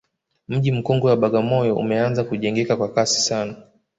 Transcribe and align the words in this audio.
mji 0.47 0.71
mkongwe 0.71 1.09
wa 1.09 1.17
bagamoyo 1.17 1.75
umeanza 1.77 2.23
kujengeka 2.23 2.77
kwa 2.77 2.93
kasi 2.93 3.21
sana 3.21 3.53